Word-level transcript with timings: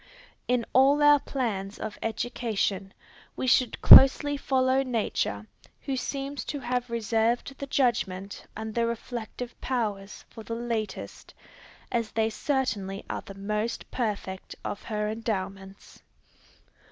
In 0.47 0.65
all 0.73 1.03
our 1.03 1.19
plans 1.19 1.77
of 1.77 1.99
education, 2.01 2.91
we 3.35 3.45
should 3.45 3.79
closely 3.83 4.35
follow 4.35 4.81
nature, 4.81 5.45
who 5.81 5.95
seems 5.95 6.43
to 6.45 6.59
have 6.61 6.89
reserved 6.89 7.55
the 7.59 7.67
judgment 7.67 8.47
and 8.57 8.73
the 8.73 8.87
reflective 8.87 9.53
powers 9.61 10.25
for 10.27 10.41
the 10.43 10.55
latest, 10.55 11.35
as 11.91 12.09
they 12.13 12.31
certainly 12.31 13.05
are 13.11 13.21
the 13.21 13.35
most 13.35 13.91
perfect, 13.91 14.55
of 14.65 14.81
her 14.81 15.07
endowments. 15.07 16.01